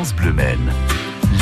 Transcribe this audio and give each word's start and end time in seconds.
France 0.00 0.14
Bleu 0.14 0.32
Maine. 0.32 0.72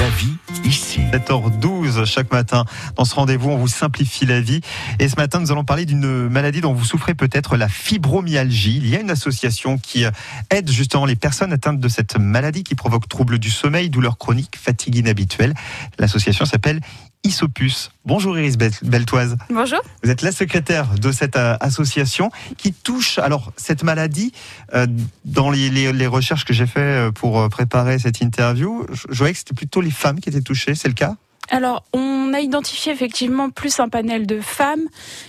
La 0.00 0.08
vie 0.08 0.36
ici. 0.64 0.98
7h12 1.12 2.04
chaque 2.06 2.32
matin. 2.32 2.64
Dans 2.96 3.04
ce 3.04 3.14
rendez-vous, 3.14 3.50
on 3.50 3.56
vous 3.56 3.68
simplifie 3.68 4.26
la 4.26 4.40
vie. 4.40 4.62
Et 4.98 5.08
ce 5.08 5.14
matin, 5.14 5.38
nous 5.38 5.52
allons 5.52 5.62
parler 5.62 5.86
d'une 5.86 6.28
maladie 6.28 6.60
dont 6.60 6.72
vous 6.72 6.84
souffrez 6.84 7.14
peut-être, 7.14 7.56
la 7.56 7.68
fibromyalgie. 7.68 8.78
Il 8.78 8.88
y 8.88 8.96
a 8.96 9.00
une 9.00 9.12
association 9.12 9.78
qui 9.78 10.04
aide 10.50 10.68
justement 10.72 11.06
les 11.06 11.14
personnes 11.14 11.52
atteintes 11.52 11.78
de 11.78 11.88
cette 11.88 12.18
maladie 12.18 12.64
qui 12.64 12.74
provoque 12.74 13.08
troubles 13.08 13.38
du 13.38 13.48
sommeil, 13.48 13.90
douleurs 13.90 14.18
chroniques, 14.18 14.56
fatigue 14.60 14.96
inhabituelle. 14.96 15.54
L'association 16.00 16.44
s'appelle 16.44 16.80
Isopus. 17.24 17.90
Bonjour 18.04 18.38
Iris 18.38 18.56
Beltoise. 18.56 19.36
Bonjour. 19.50 19.80
Vous 20.02 20.10
êtes 20.10 20.22
la 20.22 20.32
secrétaire 20.32 20.94
de 20.94 21.12
cette 21.12 21.36
euh, 21.36 21.56
association 21.60 22.30
qui 22.56 22.72
touche 22.72 23.18
alors 23.18 23.52
cette 23.56 23.82
maladie. 23.82 24.32
Euh, 24.74 24.86
dans 25.24 25.50
les, 25.50 26.06
recherches 26.06 26.44
que 26.44 26.52
j'ai 26.52 26.66
fait 26.66 26.80
euh, 26.80 27.10
pour 27.10 27.48
préparer 27.48 27.98
cette 27.98 28.20
interview, 28.20 28.86
je 29.10 29.18
voyais 29.18 29.32
que 29.32 29.38
c'était 29.38 29.54
plutôt 29.54 29.80
les 29.80 29.90
femmes 29.90 30.20
qui 30.20 30.28
étaient 30.28 30.40
touchées. 30.40 30.74
C'est 30.74 30.88
le 30.88 30.94
cas? 30.94 31.16
Alors, 31.50 31.84
on 31.92 32.32
a 32.34 32.40
identifié 32.40 32.92
effectivement 32.92 33.50
plus 33.50 33.80
un 33.80 33.88
panel 33.88 34.26
de 34.26 34.40
femmes, 34.40 34.86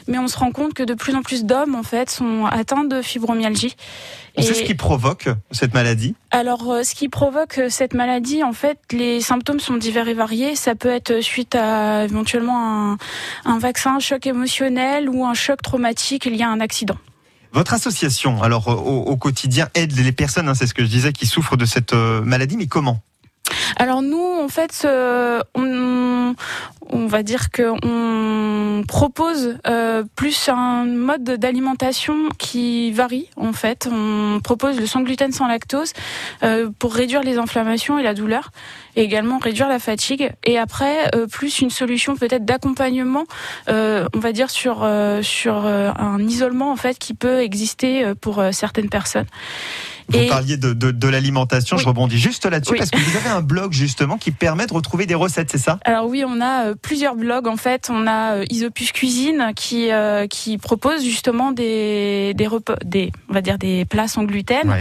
mais 0.08 0.18
on 0.20 0.28
se 0.28 0.38
rend 0.38 0.52
compte 0.52 0.74
que 0.74 0.84
de 0.84 0.94
plus 0.94 1.16
en 1.16 1.22
plus 1.22 1.46
d'hommes, 1.46 1.76
en 1.76 1.84
fait, 1.84 2.10
sont 2.10 2.46
atteints 2.46 2.84
de 2.84 3.02
fibromyalgie. 3.02 3.76
On 4.36 4.42
sait 4.42 4.54
ce 4.54 4.64
qui 4.64 4.76
provoque 4.76 5.30
cette 5.52 5.74
maladie? 5.74 6.16
Alors, 6.32 6.70
euh, 6.70 6.84
ce 6.84 6.94
qui 6.96 7.10
provoque 7.10 7.58
euh, 7.58 7.70
cette 7.70 7.94
maladie, 7.94 8.44
en 8.44 8.54
fait, 8.54 8.80
les 8.92 9.22
symptômes 9.22 9.60
sont 9.60 9.78
divers 9.78 10.08
et 10.08 10.14
variés. 10.14 10.56
Ça 10.56 10.76
peut 10.76 10.90
être 10.90 11.22
suite 11.22 11.56
à 11.56 12.04
éventuellement 12.06 12.92
un, 12.94 12.98
un 13.46 13.60
vaccin, 13.60 13.96
un 13.96 14.00
choc 14.00 14.28
émotionnel 14.28 15.10
ou 15.10 15.26
un 15.26 15.34
choc 15.34 15.62
traumatique 15.62 16.26
lié 16.26 16.44
à 16.44 16.50
un 16.50 16.60
accident. 16.60 16.98
Votre 17.52 17.74
association, 17.74 18.44
alors 18.44 18.68
au, 18.68 19.04
au 19.04 19.18
quotidien, 19.18 19.68
aide 19.74 19.98
les 19.98 20.12
personnes, 20.12 20.48
hein, 20.48 20.54
c'est 20.54 20.68
ce 20.68 20.74
que 20.74 20.84
je 20.84 20.90
disais, 20.90 21.12
qui 21.12 21.26
souffrent 21.26 21.58
de 21.58 21.66
cette 21.66 21.94
euh, 21.94 22.22
maladie, 22.22 22.58
mais 22.58 22.68
comment? 22.68 23.02
Alors 23.78 24.02
nous, 24.02 24.24
en 24.40 24.48
fait, 24.48 24.86
on, 25.56 25.62
on 26.92 27.06
va 27.06 27.24
dire 27.24 27.52
que 27.52 27.74
on 27.86 28.84
propose 28.84 29.58
euh, 29.68 30.04
plus 30.16 30.50
un 30.50 30.86
mode 30.86 31.24
d'alimentation 31.24 32.30
qui 32.38 32.92
varie. 32.92 33.30
En 33.36 33.54
fait, 33.54 33.88
on 33.92 34.40
propose 34.44 34.80
le 34.80 34.86
sans 34.86 35.02
gluten, 35.02 35.32
sans 35.32 35.48
lactose 35.48 35.94
euh, 36.44 36.70
pour 36.80 36.94
réduire 36.94 37.22
les 37.22 37.38
inflammations 37.38 38.00
et 38.00 38.04
la 38.04 38.14
douleur, 38.14 38.52
et 38.96 39.04
également 39.04 39.38
réduire 39.38 39.70
la 39.70 39.80
fatigue. 39.80 40.32
Et 40.44 40.58
après, 40.58 41.16
euh, 41.16 41.28
plus 41.28 41.60
une 41.60 41.70
solution 41.70 42.16
peut-être 42.16 42.46
d'accompagnement, 42.46 43.26
on 43.68 44.20
va 44.20 44.32
dire 44.32 44.50
sur 44.50 44.88
sur 45.22 45.66
un 45.66 46.20
isolement 46.20 46.72
en 46.72 46.76
fait 46.76 46.98
qui 46.98 47.14
peut 47.14 47.42
exister 47.42 48.14
pour 48.22 48.44
certaines 48.52 48.90
personnes. 48.90 49.28
Vous 50.12 50.28
parliez 50.28 50.58
de, 50.58 50.74
de, 50.74 50.92
de 50.92 51.08
l'alimentation, 51.08 51.78
je 51.78 51.86
rebondis 51.86 52.18
juste 52.18 52.46
là-dessus 52.46 52.76
parce 52.78 52.90
que 52.90 52.98
vous 52.98 53.18
avez 53.18 53.30
un 53.30 53.42
blog 53.42 53.74
justement 53.74 54.18
qui 54.18 54.32
permet 54.32 54.68
de 54.68 54.74
retrouver 54.74 55.06
des 55.06 55.16
recettes, 55.16 55.50
c'est 55.52 55.58
ça? 55.58 55.80
Alors 55.86 56.08
oui, 56.08 56.24
on 56.26 56.42
a 56.42 56.68
euh, 56.68 56.76
plusieurs 56.80 57.16
blogs 57.16 57.48
en 57.48 57.58
fait. 57.58 57.90
On 57.92 58.08
a 58.08 58.38
euh, 58.38 58.46
Isopus 58.50 58.92
Cuisine 58.92 59.52
qui 59.56 59.92
euh, 59.92 60.28
qui 60.28 60.58
propose 60.58 61.04
justement 61.04 61.52
des 61.52 62.34
des 62.36 62.48
repas, 62.48 62.78
des 62.84 63.12
on 63.30 63.34
va 63.34 63.42
dire 63.42 63.58
des 63.58 63.86
plats 63.86 64.08
sans 64.08 64.24
gluten. 64.24 64.76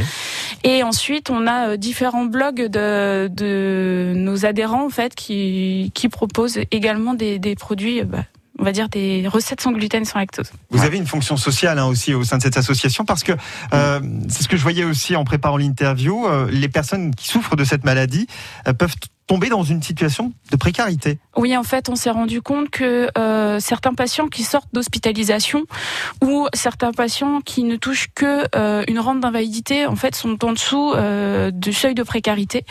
Et 0.65 0.83
ensuite, 0.83 1.31
on 1.31 1.47
a 1.47 1.77
différents 1.77 2.25
blogs 2.25 2.67
de 2.67 3.29
de 3.29 4.12
nos 4.17 4.47
adhérents 4.47 4.87
en 4.87 4.91
fait 4.91 5.15
qui 5.15 5.93
qui 5.95 6.09
proposent 6.09 6.61
également 6.71 7.15
des 7.15 7.39
des 7.39 7.55
produits 7.55 8.03
bah, 8.03 8.25
on 8.59 8.64
va 8.64 8.73
dire 8.73 8.89
des 8.89 9.27
recettes 9.28 9.61
sans 9.61 9.73
gluten, 9.73 10.05
sans 10.05 10.19
lactose. 10.19 10.51
Vous 10.70 10.84
avez 10.84 10.98
une 10.98 11.06
fonction 11.06 11.37
sociale 11.37 11.78
hein, 11.78 11.87
aussi 11.87 12.14
au 12.14 12.25
sein 12.25 12.39
de 12.39 12.42
cette 12.42 12.56
association 12.56 13.05
parce 13.05 13.23
que 13.23 13.33
euh, 13.73 14.00
c'est 14.28 14.42
ce 14.42 14.48
que 14.48 14.56
je 14.56 14.62
voyais 14.62 14.84
aussi 14.84 15.17
en 15.17 15.25
préparant 15.25 15.56
l'interview. 15.56 16.27
Euh, 16.27 16.48
les 16.50 16.69
personnes 16.69 17.15
qui 17.15 17.28
souffrent 17.28 17.56
de 17.56 17.65
cette 17.65 17.84
maladie 17.84 18.27
euh, 18.67 18.73
peuvent 18.73 18.95
tomber 19.29 19.51
dans 19.51 19.62
une 19.62 19.83
situation 19.83 20.33
de 20.51 20.57
précarité. 20.57 21.19
Oui, 21.37 21.57
en 21.57 21.62
fait, 21.62 21.89
on 21.89 21.95
s'est 21.97 22.11
rendu 22.11 22.43
compte 22.43 22.71
que 22.71 23.09
euh, 23.17 23.61
certains 23.61 23.95
patients 23.95 24.27
qui 24.27 24.43
sortent 24.43 24.71
d'hospitalisation 24.73 25.65
ou 26.25 26.49
certains 26.55 26.93
patients 26.93 27.41
qui 27.43 27.62
ne 27.62 27.77
touchent 27.77 28.09
que 28.15 28.44
euh, 28.56 28.83
une 28.88 28.99
rente 28.99 29.21
d'invalidité, 29.21 29.87
en 29.87 29.97
fait, 29.97 30.17
sont 30.17 30.44
en 30.44 30.53
dessous 30.53 30.94
euh, 30.94 31.50
du 31.50 31.72
seuil 31.72 31.94
de 31.94 32.03
précarité. 32.03 32.65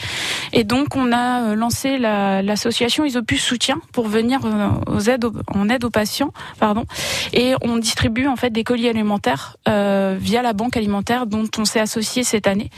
Et 0.51 0.63
donc, 0.63 0.95
on 0.95 1.11
a 1.11 1.43
euh, 1.43 1.55
lancé 1.55 1.99
l'association 1.99 3.05
Isopus 3.05 3.41
Soutien 3.41 3.79
pour 3.93 4.07
venir 4.07 4.39
euh, 4.43 4.69
aux 4.87 5.01
aides 5.01 5.25
en 5.53 5.69
aide 5.69 5.85
aux 5.85 5.91
patients, 5.91 6.33
pardon. 6.59 6.85
Et 7.33 7.53
on 7.61 7.77
distribue 7.77 8.27
en 8.27 8.35
fait 8.35 8.49
des 8.49 8.63
colis 8.63 8.89
alimentaires 8.89 9.57
via 9.67 10.41
la 10.41 10.53
banque 10.53 10.75
alimentaire 10.75 11.27
dont 11.27 11.47
on 11.57 11.65
s'est 11.65 11.79
associé 11.79 12.23
cette 12.23 12.47
année 12.47 12.71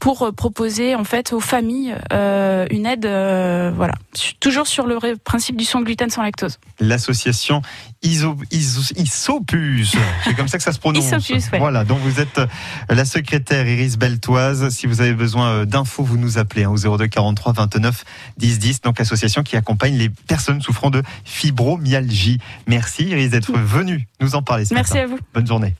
pour 0.00 0.32
proposer 0.34 0.94
en 0.94 1.04
fait 1.04 1.32
aux 1.32 1.40
familles 1.40 1.94
une 2.10 2.86
aide 2.86 3.06
euh, 3.20 3.70
voilà, 3.74 3.94
toujours 4.40 4.66
sur 4.66 4.86
le 4.86 5.16
principe 5.16 5.56
du 5.56 5.64
sans 5.64 5.82
gluten, 5.82 6.10
sans 6.10 6.22
lactose. 6.22 6.58
L'association 6.80 7.62
Iso, 8.02 8.36
Isopus, 8.50 9.96
c'est 10.24 10.34
comme 10.34 10.48
ça 10.48 10.58
que 10.58 10.64
ça 10.64 10.72
se 10.72 10.78
prononce. 10.78 11.04
Isopus, 11.04 11.50
Voilà, 11.58 11.84
donc 11.84 11.98
vous 12.00 12.20
êtes 12.20 12.38
euh, 12.38 12.46
la 12.88 13.04
secrétaire 13.04 13.66
Iris 13.66 13.98
Beltoise. 13.98 14.70
Si 14.70 14.86
vous 14.86 15.00
avez 15.00 15.12
besoin 15.12 15.48
euh, 15.48 15.64
d'infos, 15.64 16.02
vous 16.02 16.16
nous 16.16 16.38
appelez 16.38 16.64
hein, 16.64 16.70
au 16.70 16.96
02 16.96 17.06
43 17.06 17.52
29 17.52 18.04
10 18.38 18.58
10. 18.58 18.80
Donc 18.82 19.00
association 19.00 19.42
qui 19.42 19.56
accompagne 19.56 19.96
les 19.96 20.08
personnes 20.08 20.60
souffrant 20.62 20.90
de 20.90 21.02
fibromyalgie. 21.24 22.38
Merci 22.66 23.04
Iris 23.04 23.30
d'être 23.30 23.52
venue 23.52 24.08
nous 24.20 24.34
en 24.34 24.42
parler. 24.42 24.64
Ce 24.64 24.74
Merci 24.74 24.98
à 24.98 25.06
vous. 25.06 25.18
Bonne 25.34 25.46
journée. 25.46 25.74